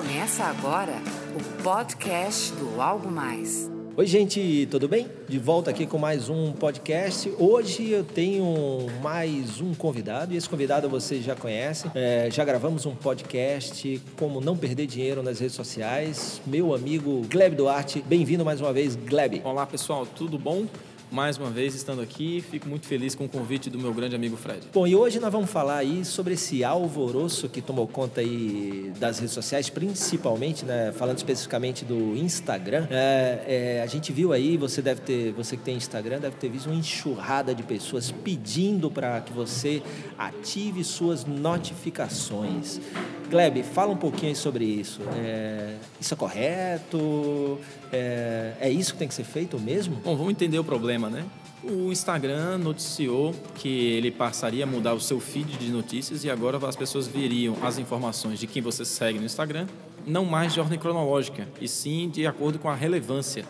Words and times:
Começa 0.00 0.44
agora 0.44 0.94
o 1.38 1.62
podcast 1.62 2.54
do 2.54 2.80
Algo 2.80 3.10
Mais. 3.10 3.70
Oi, 3.94 4.06
gente, 4.06 4.66
tudo 4.70 4.88
bem? 4.88 5.06
De 5.28 5.38
volta 5.38 5.68
aqui 5.68 5.86
com 5.86 5.98
mais 5.98 6.30
um 6.30 6.52
podcast. 6.52 7.30
Hoje 7.38 7.90
eu 7.90 8.02
tenho 8.02 8.86
mais 9.02 9.60
um 9.60 9.74
convidado 9.74 10.32
e 10.32 10.38
esse 10.38 10.48
convidado 10.48 10.88
você 10.88 11.20
já 11.20 11.36
conhece. 11.36 11.90
É, 11.94 12.30
já 12.30 12.42
gravamos 12.46 12.86
um 12.86 12.94
podcast 12.94 14.00
Como 14.18 14.40
Não 14.40 14.56
Perder 14.56 14.86
Dinheiro 14.86 15.22
nas 15.22 15.38
Redes 15.38 15.54
Sociais. 15.54 16.40
Meu 16.46 16.74
amigo 16.74 17.20
Gleb 17.28 17.54
Duarte, 17.54 18.00
bem-vindo 18.00 18.42
mais 18.42 18.58
uma 18.58 18.72
vez, 18.72 18.96
Gleb. 18.96 19.42
Olá, 19.44 19.66
pessoal, 19.66 20.06
tudo 20.06 20.38
bom? 20.38 20.64
Mais 21.10 21.36
uma 21.36 21.50
vez 21.50 21.74
estando 21.74 22.00
aqui. 22.00 22.44
Fico 22.50 22.68
muito 22.68 22.86
feliz 22.86 23.14
com 23.14 23.24
o 23.24 23.28
convite 23.28 23.68
do 23.68 23.78
meu 23.78 23.92
grande 23.92 24.14
amigo 24.14 24.36
Fred. 24.36 24.60
Bom, 24.72 24.86
e 24.86 24.94
hoje 24.94 25.18
nós 25.18 25.32
vamos 25.32 25.50
falar 25.50 25.78
aí 25.78 26.04
sobre 26.04 26.34
esse 26.34 26.62
alvoroço 26.62 27.48
que 27.48 27.60
tomou 27.60 27.86
conta 27.86 28.20
aí 28.20 28.92
das 28.98 29.18
redes 29.18 29.34
sociais, 29.34 29.68
principalmente, 29.68 30.64
né, 30.64 30.92
falando 30.92 31.18
especificamente 31.18 31.84
do 31.84 32.16
Instagram. 32.16 32.86
É, 32.90 33.78
é, 33.78 33.82
a 33.82 33.86
gente 33.86 34.12
viu 34.12 34.32
aí, 34.32 34.56
você 34.56 34.80
deve 34.80 35.00
ter, 35.00 35.32
você 35.32 35.56
que 35.56 35.62
tem 35.62 35.76
Instagram, 35.76 36.20
deve 36.20 36.36
ter 36.36 36.48
visto 36.48 36.66
uma 36.66 36.76
enxurrada 36.76 37.54
de 37.54 37.62
pessoas 37.62 38.10
pedindo 38.10 38.90
para 38.90 39.20
que 39.20 39.32
você 39.32 39.82
ative 40.16 40.84
suas 40.84 41.24
notificações. 41.24 42.80
Gleb, 43.30 43.62
fala 43.62 43.92
um 43.92 43.96
pouquinho 43.96 44.34
sobre 44.34 44.64
isso. 44.64 45.00
É, 45.16 45.76
isso 46.00 46.12
é 46.12 46.16
correto? 46.16 47.60
É, 47.92 48.54
é 48.60 48.68
isso 48.68 48.92
que 48.92 48.98
tem 48.98 49.06
que 49.06 49.14
ser 49.14 49.22
feito 49.22 49.58
mesmo? 49.58 49.94
Bom, 50.04 50.16
vamos 50.16 50.32
entender 50.32 50.58
o 50.58 50.64
problema, 50.64 51.08
né? 51.08 51.24
O 51.62 51.92
Instagram 51.92 52.58
noticiou 52.58 53.32
que 53.54 53.68
ele 53.68 54.10
passaria 54.10 54.64
a 54.64 54.66
mudar 54.66 54.94
o 54.94 55.00
seu 55.00 55.20
feed 55.20 55.58
de 55.58 55.70
notícias 55.70 56.24
e 56.24 56.30
agora 56.30 56.58
as 56.66 56.74
pessoas 56.74 57.06
veriam 57.06 57.56
as 57.62 57.78
informações 57.78 58.40
de 58.40 58.48
quem 58.48 58.60
você 58.60 58.84
segue 58.84 59.20
no 59.20 59.26
Instagram, 59.26 59.68
não 60.04 60.24
mais 60.24 60.52
de 60.52 60.58
ordem 60.58 60.78
cronológica, 60.78 61.46
e 61.60 61.68
sim 61.68 62.08
de 62.08 62.26
acordo 62.26 62.58
com 62.58 62.68
a 62.68 62.74
relevância 62.74 63.44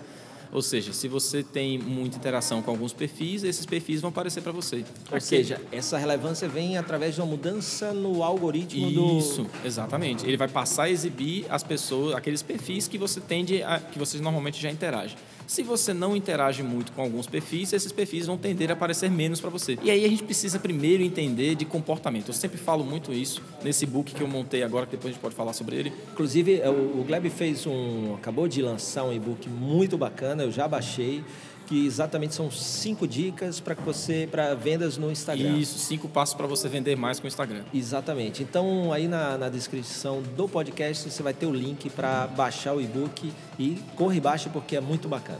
ou 0.52 0.62
seja, 0.62 0.92
se 0.92 1.06
você 1.06 1.42
tem 1.42 1.78
muita 1.78 2.16
interação 2.16 2.60
com 2.60 2.70
alguns 2.70 2.92
perfis, 2.92 3.44
esses 3.44 3.64
perfis 3.64 4.00
vão 4.00 4.10
aparecer 4.10 4.42
para 4.42 4.52
você. 4.52 4.84
Ou 5.10 5.16
Aqui. 5.16 5.24
seja, 5.24 5.60
essa 5.70 5.96
relevância 5.96 6.48
vem 6.48 6.76
através 6.76 7.14
de 7.14 7.20
uma 7.20 7.26
mudança 7.26 7.92
no 7.92 8.22
algoritmo 8.22 8.88
Isso, 8.88 9.00
do 9.00 9.18
Isso, 9.18 9.46
exatamente. 9.64 10.26
Ele 10.26 10.36
vai 10.36 10.48
passar 10.48 10.84
a 10.84 10.90
exibir 10.90 11.46
as 11.48 11.62
pessoas, 11.62 12.14
aqueles 12.14 12.42
perfis 12.42 12.88
que 12.88 12.98
você 12.98 13.20
tende 13.20 13.62
a, 13.62 13.78
que 13.78 13.98
você 13.98 14.18
normalmente 14.18 14.60
já 14.60 14.70
interage. 14.70 15.16
Se 15.50 15.64
você 15.64 15.92
não 15.92 16.14
interage 16.14 16.62
muito 16.62 16.92
com 16.92 17.02
alguns 17.02 17.26
perfis, 17.26 17.72
esses 17.72 17.90
perfis 17.90 18.24
vão 18.24 18.38
tender 18.38 18.70
a 18.70 18.74
aparecer 18.74 19.10
menos 19.10 19.40
para 19.40 19.50
você. 19.50 19.76
E 19.82 19.90
aí 19.90 20.04
a 20.04 20.08
gente 20.08 20.22
precisa 20.22 20.60
primeiro 20.60 21.02
entender 21.02 21.56
de 21.56 21.64
comportamento. 21.64 22.28
Eu 22.28 22.34
sempre 22.34 22.56
falo 22.56 22.84
muito 22.84 23.12
isso 23.12 23.42
nesse 23.60 23.84
book 23.84 24.14
que 24.14 24.20
eu 24.20 24.28
montei 24.28 24.62
agora, 24.62 24.86
que 24.86 24.92
depois 24.92 25.10
a 25.10 25.12
gente 25.14 25.20
pode 25.20 25.34
falar 25.34 25.52
sobre 25.52 25.74
ele. 25.74 25.92
Inclusive, 26.12 26.60
é, 26.60 26.70
o 26.70 27.02
Gleb 27.04 27.28
fez 27.30 27.66
um. 27.66 28.14
acabou 28.14 28.46
de 28.46 28.62
lançar 28.62 29.02
um 29.02 29.12
e-book 29.12 29.48
muito 29.48 29.98
bacana, 29.98 30.44
eu 30.44 30.52
já 30.52 30.68
baixei 30.68 31.24
que 31.70 31.86
exatamente 31.86 32.34
são 32.34 32.50
cinco 32.50 33.06
dicas 33.06 33.60
para 33.60 33.76
que 33.76 33.82
você 33.82 34.28
para 34.28 34.56
vendas 34.56 34.98
no 34.98 35.08
Instagram. 35.08 35.56
Isso, 35.56 35.78
cinco 35.78 36.08
passos 36.08 36.34
para 36.34 36.48
você 36.48 36.68
vender 36.68 36.96
mais 36.96 37.20
com 37.20 37.26
o 37.26 37.28
Instagram. 37.28 37.62
Exatamente. 37.72 38.42
Então 38.42 38.92
aí 38.92 39.06
na, 39.06 39.38
na 39.38 39.48
descrição 39.48 40.20
do 40.20 40.48
podcast 40.48 41.08
você 41.08 41.22
vai 41.22 41.32
ter 41.32 41.46
o 41.46 41.54
link 41.54 41.88
para 41.90 42.26
baixar 42.26 42.74
o 42.74 42.80
e-book 42.80 43.32
e 43.56 43.80
corre 43.94 44.16
e 44.16 44.20
baixa 44.20 44.50
porque 44.50 44.74
é 44.74 44.80
muito 44.80 45.08
bacana. 45.08 45.38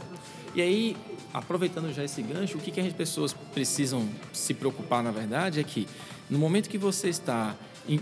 E 0.55 0.61
aí 0.61 0.95
aproveitando 1.33 1.93
já 1.93 2.01
esse 2.01 2.21
gancho, 2.21 2.57
o 2.57 2.61
que, 2.61 2.71
que 2.71 2.79
as 2.79 2.93
pessoas 2.93 3.33
precisam 3.53 4.07
se 4.31 4.53
preocupar 4.53 5.03
na 5.03 5.11
verdade 5.11 5.59
é 5.59 5.63
que 5.65 5.85
no 6.29 6.39
momento 6.39 6.69
que 6.69 6.77
você 6.77 7.09
está, 7.09 7.57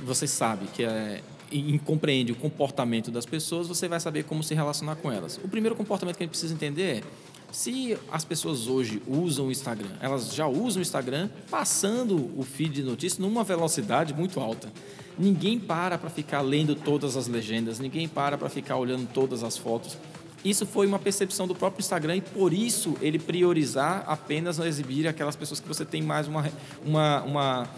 você 0.05 0.27
sabe 0.27 0.67
que 0.67 0.83
é 0.83 1.23
e 1.51 1.79
compreende 1.79 2.31
o 2.31 2.35
comportamento 2.35 3.09
das 3.09 3.25
pessoas, 3.25 3.67
você 3.67 3.87
vai 3.87 3.99
saber 3.99 4.23
como 4.23 4.43
se 4.43 4.53
relacionar 4.53 4.95
com 4.97 5.11
elas. 5.11 5.39
O 5.43 5.47
primeiro 5.47 5.75
comportamento 5.75 6.15
que 6.15 6.23
a 6.23 6.25
gente 6.25 6.31
precisa 6.31 6.53
entender 6.53 6.97
é 6.97 7.03
se 7.51 7.97
as 8.11 8.23
pessoas 8.23 8.67
hoje 8.67 9.01
usam 9.07 9.47
o 9.47 9.51
Instagram, 9.51 9.89
elas 9.99 10.33
já 10.33 10.47
usam 10.47 10.79
o 10.79 10.81
Instagram 10.81 11.29
passando 11.49 12.31
o 12.37 12.43
feed 12.43 12.75
de 12.75 12.83
notícias 12.83 13.19
numa 13.19 13.43
velocidade 13.43 14.13
muito 14.13 14.39
alta. 14.39 14.71
Ninguém 15.17 15.59
para 15.59 15.97
para 15.97 16.09
ficar 16.09 16.41
lendo 16.41 16.75
todas 16.75 17.17
as 17.17 17.27
legendas, 17.27 17.79
ninguém 17.79 18.07
para 18.07 18.37
para 18.37 18.49
ficar 18.49 18.77
olhando 18.77 19.07
todas 19.11 19.43
as 19.43 19.57
fotos. 19.57 19.97
Isso 20.45 20.65
foi 20.65 20.87
uma 20.87 20.99
percepção 20.99 21.47
do 21.47 21.53
próprio 21.53 21.81
Instagram 21.81 22.17
e 22.17 22.21
por 22.21 22.53
isso 22.53 22.95
ele 23.01 23.19
priorizar 23.19 24.05
apenas 24.07 24.57
exibir 24.59 25.07
aquelas 25.07 25.35
pessoas 25.35 25.59
que 25.59 25.67
você 25.67 25.83
tem 25.83 26.01
mais 26.01 26.27
uma, 26.27 26.49
uma, 26.85 27.21
uma 27.23 27.69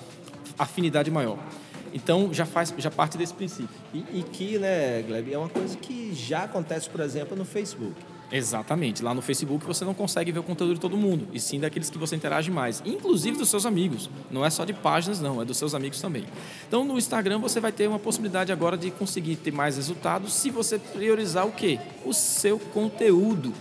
afinidade 0.60 1.10
maior. 1.10 1.40
Então 1.94 2.32
já 2.34 2.46
faz, 2.46 2.74
já 2.78 2.92
parte 2.92 3.18
desse 3.18 3.34
princípio. 3.34 3.76
E, 3.94 4.20
e 4.20 4.24
que, 4.32 4.60
né, 4.60 5.02
Gleb, 5.02 5.34
é 5.34 5.38
uma 5.38 5.50
coisa 5.50 5.76
que 5.76 6.14
já 6.14 6.44
acontece, 6.44 6.90
por 6.90 7.02
exemplo, 7.02 7.36
no 7.36 7.46
Facebook. 7.46 7.96
Exatamente. 8.32 9.04
Lá 9.04 9.14
no 9.14 9.22
Facebook 9.22 9.66
você 9.66 9.84
não 9.84 9.94
consegue 9.94 10.32
ver 10.32 10.40
o 10.40 10.44
conteúdo 10.44 10.76
de 10.76 10.80
todo 10.80 10.96
mundo, 10.96 11.28
e 11.34 11.40
sim 11.40 11.60
daqueles 11.60 11.90
que 11.90 11.98
você 11.98 12.16
interage 12.16 12.50
mais, 12.50 12.82
inclusive 12.86 13.38
dos 13.38 13.50
seus 13.50 13.66
amigos. 13.66 14.10
Não 14.32 14.46
é 14.46 14.50
só 14.50 14.64
de 14.64 14.74
páginas, 14.74 15.20
não, 15.20 15.42
é 15.42 15.46
dos 15.46 15.58
seus 15.58 15.76
amigos 15.76 16.00
também. 16.00 16.26
Então 16.68 16.86
no 16.86 16.98
Instagram 16.98 17.40
você 17.40 17.60
vai 17.60 17.72
ter 17.72 17.88
uma 17.88 18.00
possibilidade 18.00 18.52
agora 18.52 18.78
de 18.78 18.90
conseguir 18.90 19.36
ter 19.36 19.52
mais 19.52 19.76
resultados 19.76 20.34
se 20.34 20.50
você 20.50 20.80
priorizar 20.80 21.46
o 21.46 21.52
quê? 21.52 21.80
O 22.06 22.14
seu 22.14 22.58
conteúdo. 22.58 23.54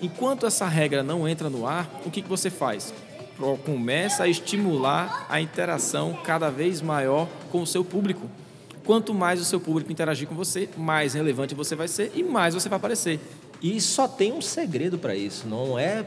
Enquanto 0.00 0.46
essa 0.46 0.66
regra 0.66 1.02
não 1.02 1.28
entra 1.28 1.50
no 1.50 1.66
ar, 1.66 1.90
o 2.06 2.10
que, 2.10 2.22
que 2.22 2.28
você 2.28 2.50
faz? 2.50 2.94
Começa 3.64 4.24
a 4.24 4.28
estimular 4.28 5.26
a 5.28 5.40
interação 5.40 6.16
cada 6.24 6.50
vez 6.50 6.80
maior 6.80 7.28
com 7.50 7.62
o 7.62 7.66
seu 7.66 7.84
público. 7.84 8.28
Quanto 8.84 9.12
mais 9.12 9.40
o 9.40 9.44
seu 9.44 9.60
público 9.60 9.92
interagir 9.92 10.26
com 10.26 10.34
você, 10.34 10.68
mais 10.76 11.14
relevante 11.14 11.54
você 11.54 11.76
vai 11.76 11.88
ser 11.88 12.12
e 12.14 12.22
mais 12.22 12.54
você 12.54 12.68
vai 12.68 12.78
aparecer. 12.78 13.20
E 13.60 13.80
só 13.80 14.06
tem 14.06 14.32
um 14.32 14.40
segredo 14.40 14.98
para 14.98 15.16
isso, 15.16 15.48
não 15.48 15.78
é 15.78 16.06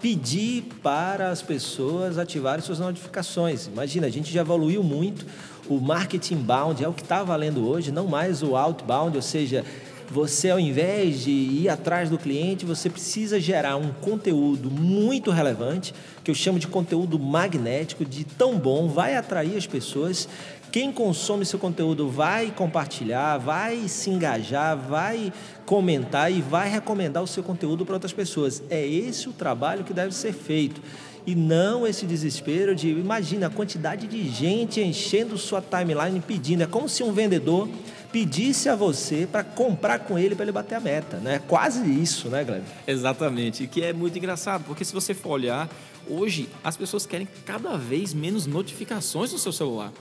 pedir 0.00 0.64
para 0.82 1.30
as 1.30 1.42
pessoas 1.42 2.18
ativarem 2.18 2.64
suas 2.64 2.78
notificações. 2.78 3.66
Imagina, 3.66 4.06
a 4.06 4.10
gente 4.10 4.32
já 4.32 4.40
evoluiu 4.40 4.82
muito. 4.82 5.26
O 5.68 5.78
marketing 5.78 6.36
bound 6.36 6.82
é 6.82 6.88
o 6.88 6.92
que 6.92 7.02
está 7.02 7.22
valendo 7.22 7.66
hoje, 7.68 7.92
não 7.92 8.06
mais 8.06 8.42
o 8.42 8.56
outbound, 8.56 9.16
ou 9.16 9.22
seja, 9.22 9.64
você 10.10 10.50
ao 10.50 10.58
invés 10.58 11.20
de 11.20 11.30
ir 11.30 11.68
atrás 11.68 12.10
do 12.10 12.18
cliente, 12.18 12.66
você 12.66 12.90
precisa 12.90 13.38
gerar 13.38 13.76
um 13.76 13.92
conteúdo 13.92 14.70
muito 14.70 15.30
relevante, 15.30 15.94
que 16.24 16.30
eu 16.30 16.34
chamo 16.34 16.58
de 16.58 16.66
conteúdo 16.66 17.18
magnético, 17.18 18.04
de 18.04 18.24
tão 18.24 18.58
bom, 18.58 18.88
vai 18.88 19.16
atrair 19.16 19.56
as 19.56 19.66
pessoas 19.66 20.28
quem 20.70 20.92
consome 20.92 21.44
seu 21.44 21.58
conteúdo 21.58 22.08
vai 22.08 22.52
compartilhar, 22.52 23.38
vai 23.38 23.88
se 23.88 24.08
engajar, 24.08 24.76
vai 24.76 25.32
comentar 25.66 26.30
e 26.32 26.40
vai 26.40 26.70
recomendar 26.70 27.22
o 27.22 27.26
seu 27.26 27.42
conteúdo 27.42 27.84
para 27.84 27.94
outras 27.96 28.12
pessoas. 28.12 28.62
É 28.70 28.86
esse 28.86 29.28
o 29.28 29.32
trabalho 29.32 29.82
que 29.82 29.92
deve 29.92 30.14
ser 30.14 30.32
feito. 30.32 30.80
E 31.26 31.34
não 31.34 31.86
esse 31.86 32.06
desespero 32.06 32.74
de, 32.74 32.88
imagina 32.88 33.48
a 33.48 33.50
quantidade 33.50 34.06
de 34.06 34.28
gente 34.28 34.80
enchendo 34.80 35.36
sua 35.36 35.60
timeline 35.60 36.20
pedindo. 36.20 36.62
É 36.62 36.66
como 36.66 36.88
se 36.88 37.02
um 37.02 37.12
vendedor 37.12 37.68
pedisse 38.12 38.68
a 38.68 38.74
você 38.74 39.26
para 39.30 39.44
comprar 39.44 40.00
com 40.00 40.18
ele 40.18 40.34
para 40.34 40.44
ele 40.44 40.52
bater 40.52 40.74
a 40.74 40.80
meta, 40.80 41.18
né? 41.18 41.40
Quase 41.46 41.84
isso, 41.88 42.28
né, 42.28 42.44
Gleb? 42.44 42.64
Exatamente. 42.86 43.64
E 43.64 43.66
que 43.66 43.82
é 43.82 43.92
muito 43.92 44.18
engraçado, 44.18 44.64
porque 44.64 44.84
se 44.84 44.92
você 44.92 45.14
for 45.14 45.30
olhar, 45.30 45.68
hoje 46.08 46.48
as 46.62 46.76
pessoas 46.76 47.06
querem 47.06 47.28
cada 47.44 47.76
vez 47.76 48.12
menos 48.12 48.46
notificações 48.46 49.32
no 49.32 49.38
seu 49.38 49.52
celular. 49.52 49.92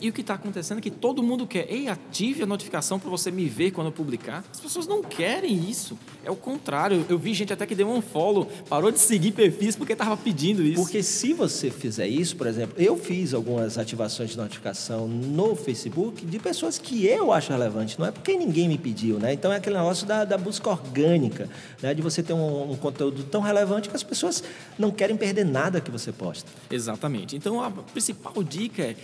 E 0.00 0.10
o 0.10 0.12
que 0.12 0.20
está 0.20 0.34
acontecendo 0.34 0.78
é 0.78 0.80
que 0.80 0.90
todo 0.90 1.22
mundo 1.22 1.46
quer, 1.46 1.66
ei, 1.72 1.88
ative 1.88 2.42
a 2.42 2.46
notificação 2.46 2.98
para 2.98 3.08
você 3.08 3.30
me 3.30 3.46
ver 3.46 3.70
quando 3.70 3.86
eu 3.86 3.92
publicar. 3.92 4.44
As 4.52 4.60
pessoas 4.60 4.86
não 4.86 5.02
querem 5.02 5.68
isso. 5.68 5.98
É 6.22 6.30
o 6.30 6.36
contrário. 6.36 7.06
Eu 7.08 7.18
vi 7.18 7.32
gente 7.32 7.52
até 7.52 7.64
que 7.64 7.74
deu 7.74 7.88
um 7.88 8.02
follow, 8.02 8.46
parou 8.68 8.92
de 8.92 8.98
seguir 8.98 9.32
perfis 9.32 9.74
porque 9.74 9.94
estava 9.94 10.16
pedindo 10.16 10.62
isso. 10.62 10.82
Porque 10.82 11.02
se 11.02 11.32
você 11.32 11.70
fizer 11.70 12.06
isso, 12.06 12.36
por 12.36 12.46
exemplo, 12.46 12.74
eu 12.76 12.96
fiz 12.96 13.32
algumas 13.32 13.78
ativações 13.78 14.30
de 14.30 14.36
notificação 14.36 15.08
no 15.08 15.56
Facebook 15.56 16.26
de 16.26 16.38
pessoas 16.38 16.76
que 16.76 17.06
eu 17.06 17.32
acho 17.32 17.50
relevante, 17.50 17.98
não 17.98 18.06
é 18.06 18.10
porque 18.10 18.36
ninguém 18.36 18.68
me 18.68 18.76
pediu, 18.76 19.18
né? 19.18 19.32
Então 19.32 19.50
é 19.50 19.56
aquele 19.56 19.76
negócio 19.76 20.06
da, 20.06 20.24
da 20.24 20.36
busca 20.36 20.68
orgânica, 20.68 21.48
né? 21.80 21.94
De 21.94 22.02
você 22.02 22.22
ter 22.22 22.34
um, 22.34 22.72
um 22.72 22.76
conteúdo 22.76 23.24
tão 23.24 23.40
relevante 23.40 23.88
que 23.88 23.96
as 23.96 24.02
pessoas 24.02 24.44
não 24.78 24.90
querem 24.90 25.16
perder 25.16 25.44
nada 25.44 25.80
que 25.80 25.90
você 25.90 26.12
posta. 26.12 26.50
Exatamente. 26.70 27.34
Então 27.34 27.62
a 27.62 27.70
principal 27.70 28.42
dica 28.42 28.82
é 28.82 28.96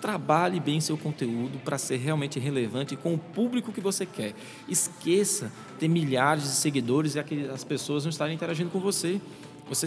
Trabalhe 0.00 0.58
bem 0.58 0.80
seu 0.80 0.96
conteúdo 0.96 1.58
para 1.64 1.76
ser 1.76 1.96
realmente 1.98 2.38
relevante 2.38 2.96
com 2.96 3.14
o 3.14 3.18
público 3.18 3.72
que 3.72 3.80
você 3.80 4.06
quer. 4.06 4.34
Esqueça 4.68 5.52
ter 5.78 5.88
milhares 5.88 6.44
de 6.44 6.50
seguidores 6.50 7.14
e 7.14 7.20
as 7.52 7.64
pessoas 7.64 8.04
não 8.04 8.10
estarem 8.10 8.34
interagindo 8.34 8.70
com 8.70 8.80
você. 8.80 9.20
Você 9.68 9.86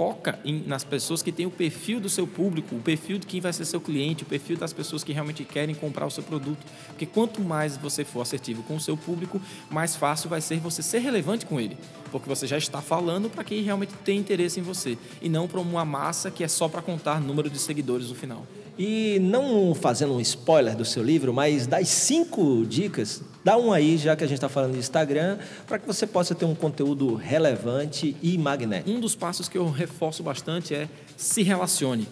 foca 0.00 0.38
em, 0.46 0.64
nas 0.66 0.82
pessoas 0.82 1.22
que 1.22 1.30
têm 1.30 1.44
o 1.44 1.50
perfil 1.50 2.00
do 2.00 2.08
seu 2.08 2.26
público, 2.26 2.74
o 2.74 2.80
perfil 2.80 3.18
de 3.18 3.26
quem 3.26 3.38
vai 3.38 3.52
ser 3.52 3.66
seu 3.66 3.78
cliente, 3.78 4.22
o 4.22 4.26
perfil 4.26 4.56
das 4.56 4.72
pessoas 4.72 5.04
que 5.04 5.12
realmente 5.12 5.44
querem 5.44 5.74
comprar 5.74 6.06
o 6.06 6.10
seu 6.10 6.22
produto. 6.22 6.64
Porque 6.86 7.04
quanto 7.04 7.42
mais 7.42 7.76
você 7.76 8.02
for 8.02 8.22
assertivo 8.22 8.62
com 8.62 8.76
o 8.76 8.80
seu 8.80 8.96
público, 8.96 9.38
mais 9.68 9.94
fácil 9.94 10.30
vai 10.30 10.40
ser 10.40 10.58
você 10.58 10.82
ser 10.82 11.00
relevante 11.00 11.44
com 11.44 11.60
ele. 11.60 11.76
Porque 12.10 12.26
você 12.26 12.46
já 12.46 12.56
está 12.56 12.80
falando 12.80 13.28
para 13.28 13.44
quem 13.44 13.62
realmente 13.62 13.92
tem 14.02 14.18
interesse 14.18 14.58
em 14.58 14.62
você 14.62 14.96
e 15.20 15.28
não 15.28 15.46
para 15.46 15.60
uma 15.60 15.84
massa 15.84 16.30
que 16.30 16.42
é 16.42 16.48
só 16.48 16.66
para 16.66 16.80
contar 16.80 17.20
número 17.20 17.50
de 17.50 17.58
seguidores 17.58 18.08
no 18.08 18.14
final. 18.14 18.46
E 18.78 19.18
não 19.20 19.74
fazendo 19.74 20.14
um 20.14 20.20
spoiler 20.22 20.74
do 20.74 20.86
seu 20.86 21.02
livro, 21.02 21.34
mas 21.34 21.66
das 21.66 21.88
cinco 21.88 22.64
dicas, 22.66 23.22
Dá 23.42 23.56
um 23.56 23.72
aí, 23.72 23.96
já 23.96 24.14
que 24.14 24.22
a 24.22 24.26
gente 24.26 24.36
está 24.36 24.48
falando 24.48 24.72
de 24.72 24.78
Instagram, 24.78 25.38
para 25.66 25.78
que 25.78 25.86
você 25.86 26.06
possa 26.06 26.34
ter 26.34 26.44
um 26.44 26.54
conteúdo 26.54 27.14
relevante 27.14 28.14
e 28.22 28.36
magnético. 28.36 28.90
Um 28.90 29.00
dos 29.00 29.14
passos 29.14 29.48
que 29.48 29.56
eu 29.56 29.70
reforço 29.70 30.22
bastante 30.22 30.74
é 30.74 30.88
se 31.16 31.42
relacione. 31.42 32.06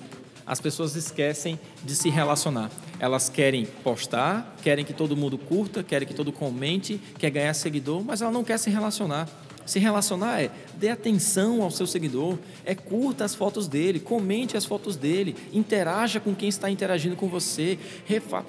As 0.46 0.58
pessoas 0.58 0.96
esquecem 0.96 1.60
de 1.84 1.94
se 1.94 2.08
relacionar. 2.08 2.70
Elas 2.98 3.28
querem 3.28 3.66
postar, 3.66 4.56
querem 4.62 4.82
que 4.82 4.94
todo 4.94 5.14
mundo 5.14 5.36
curta, 5.36 5.82
querem 5.82 6.08
que 6.08 6.14
todo 6.14 6.32
comente, 6.32 6.98
quer 7.18 7.28
ganhar 7.28 7.52
seguidor, 7.52 8.02
mas 8.02 8.22
ela 8.22 8.32
não 8.32 8.42
quer 8.42 8.58
se 8.58 8.70
relacionar. 8.70 9.28
Se 9.68 9.78
relacionar 9.78 10.40
é 10.40 10.50
dê 10.78 10.88
atenção 10.88 11.62
ao 11.62 11.70
seu 11.70 11.86
seguidor, 11.86 12.38
é 12.64 12.74
curta 12.74 13.26
as 13.26 13.34
fotos 13.34 13.68
dele, 13.68 14.00
comente 14.00 14.56
as 14.56 14.64
fotos 14.64 14.96
dele, 14.96 15.36
interaja 15.52 16.18
com 16.18 16.34
quem 16.34 16.48
está 16.48 16.70
interagindo 16.70 17.14
com 17.14 17.28
você, 17.28 17.78
refa 18.06 18.46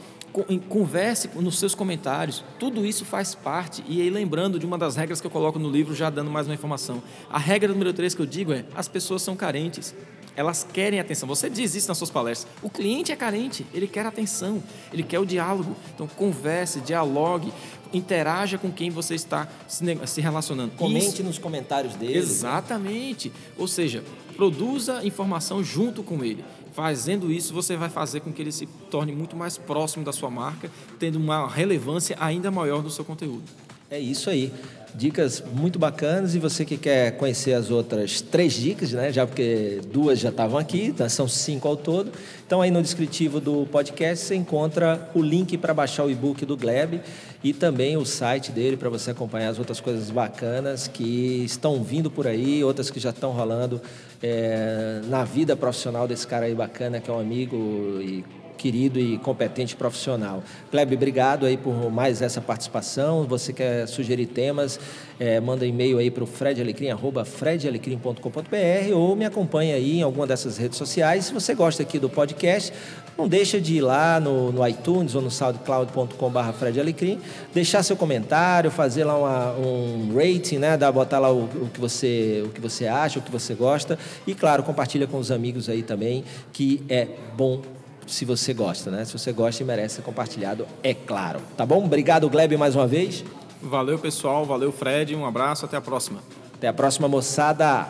converse 0.70 1.30
nos 1.36 1.60
seus 1.60 1.76
comentários. 1.76 2.42
Tudo 2.58 2.86
isso 2.86 3.04
faz 3.04 3.36
parte. 3.36 3.84
E 3.86 4.00
aí, 4.00 4.10
lembrando 4.10 4.58
de 4.58 4.66
uma 4.66 4.78
das 4.78 4.96
regras 4.96 5.20
que 5.20 5.28
eu 5.28 5.32
coloco 5.32 5.60
no 5.60 5.70
livro, 5.70 5.94
já 5.94 6.10
dando 6.10 6.32
mais 6.32 6.48
uma 6.48 6.54
informação. 6.54 7.04
A 7.30 7.38
regra 7.38 7.68
número 7.68 7.92
3 7.92 8.16
que 8.16 8.22
eu 8.22 8.26
digo 8.26 8.54
é: 8.54 8.64
as 8.74 8.88
pessoas 8.88 9.22
são 9.22 9.36
carentes. 9.36 9.94
Elas 10.36 10.66
querem 10.72 11.02
atenção. 11.02 11.28
Você 11.28 11.50
diz 11.50 11.76
isso 11.76 11.90
nas 11.90 11.98
suas 11.98 12.10
palestras. 12.10 12.50
O 12.62 12.70
cliente 12.70 13.12
é 13.12 13.16
carente, 13.16 13.66
ele 13.74 13.88
quer 13.88 14.06
atenção, 14.06 14.64
ele 14.94 15.04
quer 15.04 15.20
o 15.20 15.26
diálogo. 15.26 15.76
Então, 15.94 16.08
converse, 16.08 16.80
dialogue, 16.80 17.52
interaja 17.94 18.58
com 18.58 18.72
quem 18.72 18.90
você 18.90 19.16
está 19.16 19.48
se 19.68 20.22
relacionando. 20.22 20.72
Comente 20.76 21.08
isso... 21.08 21.24
nos 21.24 21.38
comentários 21.38 21.96
dele. 21.96 22.18
Exatamente. 22.18 23.32
Ou 23.58 23.68
seja, 23.68 24.04
produza 24.36 25.04
informação 25.06 25.64
junto 25.64 26.04
com 26.04 26.24
ele. 26.24 26.44
Fazendo 26.72 27.32
isso, 27.32 27.54
você 27.54 27.76
vai 27.76 27.90
fazer 27.90 28.22
com 28.22 28.32
que 28.32 28.42
ele 28.42 28.52
se 28.52 28.66
torne 28.90 29.12
muito 29.12 29.36
mais 29.36 29.58
próximo 29.58 30.06
da 30.06 30.14
sua 30.14 30.30
marca, 30.30 30.72
tendo 30.98 31.18
uma 31.18 31.48
relevância 31.48 32.16
ainda 32.20 32.50
maior 32.52 32.82
do 32.82 32.90
seu 32.90 33.04
conteúdo. 33.04 33.44
É 33.92 34.00
isso 34.00 34.30
aí. 34.30 34.54
Dicas 34.94 35.44
muito 35.54 35.80
bacanas 35.80 36.36
e 36.36 36.40
você 36.40 36.64
que 36.64 36.78
quer 36.78 37.12
conhecer 37.18 37.54
as 37.54 37.72
outras 37.72 38.22
três 38.22 38.54
dicas, 38.54 38.92
né? 38.92 39.12
Já 39.12 39.26
porque 39.26 39.82
duas 39.92 40.20
já 40.20 40.30
estavam 40.30 40.60
aqui, 40.60 40.92
tá? 40.92 41.10
são 41.10 41.28
cinco 41.28 41.68
ao 41.68 41.76
todo. 41.76 42.12
Então 42.46 42.62
aí 42.62 42.70
no 42.70 42.82
descritivo 42.84 43.40
do 43.40 43.66
podcast 43.72 44.26
você 44.26 44.36
encontra 44.36 45.10
o 45.16 45.24
link 45.24 45.58
para 45.58 45.74
baixar 45.74 46.06
o 46.06 46.12
e-book 46.12 46.46
do 46.46 46.56
Gleb 46.56 47.02
e 47.44 47.52
também 47.52 47.98
o 47.98 48.06
site 48.06 48.52
dele 48.52 48.78
para 48.78 48.90
você 48.90 49.10
acompanhar 49.10 49.50
as 49.50 49.58
outras 49.58 49.80
coisas 49.80 50.12
bacanas 50.12 50.88
que 50.88 51.44
estão 51.44 51.84
vindo 51.84 52.12
por 52.12 52.28
aí, 52.28 52.64
outras 52.64 52.92
que 52.92 53.00
já 53.00 53.10
estão 53.10 53.32
rolando 53.32 53.82
é, 54.22 55.02
na 55.06 55.24
vida 55.24 55.56
profissional 55.56 56.08
desse 56.08 56.28
cara 56.28 56.46
aí 56.46 56.54
bacana 56.54 57.00
que 57.00 57.10
é 57.10 57.14
um 57.14 57.20
amigo 57.20 57.56
e 58.02 58.24
querido 58.60 59.00
e 59.00 59.18
competente 59.18 59.76
profissional. 59.76 60.44
Kleber, 60.70 60.98
obrigado 60.98 61.46
aí 61.46 61.56
por 61.56 61.90
mais 61.90 62.22
essa 62.22 62.42
participação. 62.42 63.24
Você 63.24 63.54
quer 63.54 63.88
sugerir 63.88 64.26
temas, 64.26 64.78
é, 65.18 65.40
manda 65.40 65.66
e-mail 65.66 65.98
aí 65.98 66.12
para 66.12 66.24
o 66.24 66.28
fredalecrim, 66.28 66.90
arroba 66.90 67.24
fredalecrim.com.br 67.24 68.94
ou 68.94 69.16
me 69.16 69.26
acompanha 69.26 69.76
aí 69.76 70.00
em 70.00 70.02
alguma 70.02 70.28
dessas 70.28 70.58
redes 70.58 70.78
sociais. 70.78 71.26
Se 71.26 71.34
você 71.34 71.56
gosta 71.56 71.82
aqui 71.84 71.98
do 71.98 72.10
podcast, 72.10 72.74
não 73.18 73.30
deixa 73.30 73.62
de 73.62 73.76
ir 73.76 73.82
lá 73.82 74.20
no, 74.20 74.52
no 74.52 74.68
iTunes 74.68 75.16
ou 75.16 75.22
no 75.22 75.32
soundcloud.com.br 75.32 76.52
fredalecrim, 76.58 77.20
deixar 77.54 77.82
seu 77.84 77.96
comentário, 77.96 78.70
fazer 78.70 79.06
lá 79.06 79.18
uma, 79.18 79.54
um 79.58 80.14
rating, 80.14 80.58
né, 80.58 80.76
dar, 80.76 80.92
botar 80.92 81.20
lá 81.20 81.32
o, 81.32 81.44
o, 81.46 81.70
que 81.74 81.80
você, 81.80 82.44
o 82.46 82.50
que 82.50 82.60
você 82.60 82.88
acha, 82.88 83.20
o 83.20 83.22
que 83.22 83.32
você 83.32 83.54
gosta 83.54 83.98
e, 84.28 84.36
claro, 84.36 84.64
compartilha 84.64 85.08
com 85.08 85.18
os 85.18 85.32
amigos 85.32 85.70
aí 85.70 85.82
também, 85.82 86.26
que 86.52 86.84
é 86.90 87.08
bom 87.38 87.62
se 88.10 88.26
você 88.26 88.54
gosta, 88.54 88.90
né? 88.90 89.06
Se 89.06 89.14
você 89.14 89.32
gosta 89.32 89.64
e 89.64 89.66
merece 89.66 89.96
ser 89.96 90.02
compartilhado, 90.02 90.68
é 90.84 90.94
claro. 90.94 91.40
Tá 91.56 91.66
bom? 91.66 91.86
Obrigado, 91.86 92.30
Gleb, 92.30 92.58
mais 92.58 92.76
uma 92.76 92.88
vez. 92.88 93.24
Valeu, 93.62 94.00
pessoal. 94.00 94.46
Valeu, 94.46 94.72
Fred. 94.72 95.16
Um 95.16 95.26
abraço. 95.26 95.66
Até 95.66 95.78
a 95.78 95.82
próxima. 95.82 96.22
Até 96.54 96.68
a 96.68 96.74
próxima, 96.74 97.08
moçada. 97.08 97.88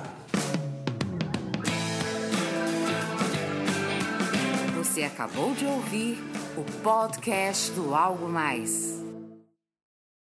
Você 4.78 5.04
acabou 5.04 5.54
de 5.54 5.66
ouvir 5.66 6.18
o 6.58 6.64
podcast 6.82 7.72
do 7.72 7.96
Algo 7.96 8.28
Mais. 8.28 9.00